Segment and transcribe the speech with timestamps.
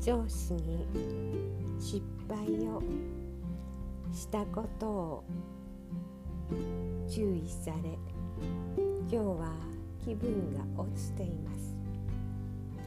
[0.00, 0.86] 上司に
[1.78, 2.82] 失敗を
[4.12, 5.24] したことを
[7.08, 7.98] 注意され
[9.10, 9.52] 今日は
[10.04, 11.74] 気分が落ちています。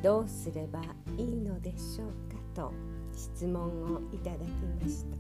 [0.03, 0.81] どうすれば
[1.17, 2.71] いいのでしょうかと
[3.13, 3.63] 質問
[3.95, 4.43] をいただき
[4.81, 5.18] ました。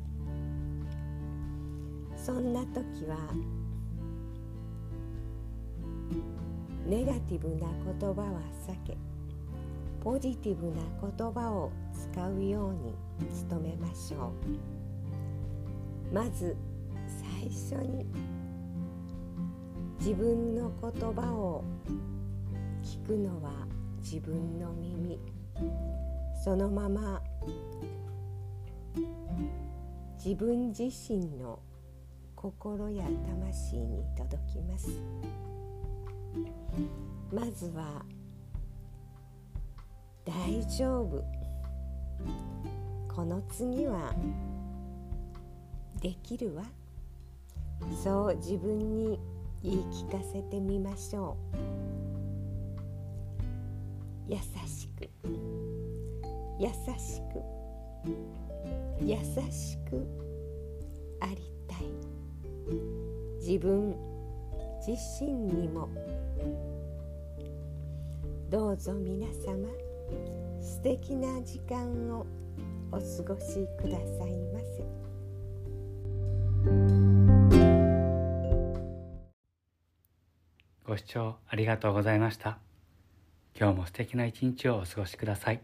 [2.15, 3.17] そんな時は
[6.85, 7.67] ネガティブな
[7.99, 8.97] 言葉は避け
[10.07, 12.95] ポジティブな言葉を使うように
[13.49, 14.31] 努めましょ
[16.11, 16.15] う。
[16.15, 16.55] まず
[17.41, 18.05] 最初に
[19.99, 21.65] 自分の言葉を
[22.81, 23.67] 聞くのは
[23.99, 25.19] 自分の耳。
[26.41, 27.21] そのまま
[30.15, 31.59] 自分自身の
[32.33, 34.87] 心や魂に届きます。
[37.29, 38.05] まずは
[40.47, 41.25] 大丈夫。
[43.13, 44.15] この次は
[45.99, 46.63] できるわ。
[48.01, 49.19] そう自分に
[49.61, 51.35] 言い聞かせてみましょ
[54.29, 54.31] う。
[54.31, 55.09] 優しく。
[56.57, 57.43] 優しく。
[59.01, 59.17] 優
[59.51, 60.07] しく。
[61.19, 61.87] ありたい。
[63.45, 63.93] 自分
[64.79, 65.89] 自身にも。
[68.49, 69.86] どうぞ皆様。
[70.59, 72.25] 素敵な時間を
[72.91, 74.83] お過ごしくださいませ。
[80.85, 82.59] ご視聴ありがとうございました。
[83.59, 85.61] 今日も素敵な一日をお過ごしください。